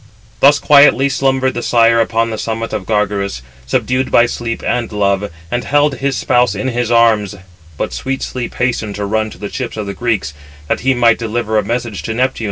Thus 0.39 0.57
quietly 0.57 1.09
slumbered 1.09 1.53
the 1.53 1.61
sire 1.61 2.01
upon 2.01 2.31
the 2.31 2.39
summit 2.39 2.73
of 2.73 2.87
Gargarus, 2.87 3.43
subdued 3.67 4.09
by 4.09 4.25
sleep 4.25 4.63
and 4.65 4.91
love, 4.91 5.29
and 5.51 5.63
held 5.63 5.97
his 5.99 6.17
spouse 6.17 6.55
in 6.55 6.69
his 6.69 6.89
arms. 6.89 7.35
But 7.77 7.93
sweet 7.93 8.23
Sleep 8.23 8.55
hastened 8.55 8.95
to 8.95 9.05
run 9.05 9.29
to 9.29 9.37
the 9.37 9.49
ships 9.53 9.77
of 9.77 9.85
the 9.85 9.93
Greeks, 9.93 10.33
that 10.67 10.79
he 10.79 10.95
might 10.95 11.19
deliver 11.19 11.55
a 11.55 11.63
message 11.63 12.01
to 12.01 12.15
Neptune, 12.15 12.17
the 12.17 12.23
shaker 12.23 12.25
of 12.29 12.33
the 12.35 12.39
earth. 12.39 12.39